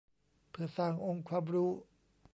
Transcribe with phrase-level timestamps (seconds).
[0.49, 1.71] เพื่อสร้างองค์ความรู้